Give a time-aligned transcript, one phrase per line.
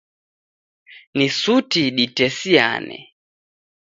[1.17, 2.97] Ni suti ditesiane.